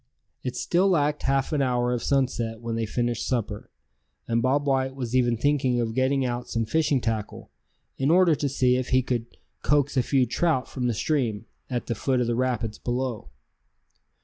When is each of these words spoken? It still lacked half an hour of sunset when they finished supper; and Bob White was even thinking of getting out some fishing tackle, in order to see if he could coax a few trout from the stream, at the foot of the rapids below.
It 0.41 0.55
still 0.55 0.89
lacked 0.89 1.21
half 1.21 1.53
an 1.53 1.61
hour 1.61 1.93
of 1.93 2.01
sunset 2.01 2.59
when 2.59 2.73
they 2.73 2.87
finished 2.87 3.23
supper; 3.27 3.69
and 4.27 4.41
Bob 4.41 4.65
White 4.65 4.95
was 4.95 5.15
even 5.15 5.37
thinking 5.37 5.79
of 5.79 5.93
getting 5.93 6.25
out 6.25 6.49
some 6.49 6.65
fishing 6.65 6.99
tackle, 6.99 7.51
in 7.99 8.09
order 8.09 8.33
to 8.33 8.49
see 8.49 8.77
if 8.77 8.89
he 8.89 9.03
could 9.03 9.27
coax 9.61 9.95
a 9.97 10.01
few 10.01 10.25
trout 10.25 10.67
from 10.67 10.87
the 10.87 10.95
stream, 10.95 11.45
at 11.69 11.85
the 11.85 11.93
foot 11.93 12.19
of 12.19 12.25
the 12.25 12.33
rapids 12.33 12.79
below. 12.79 13.29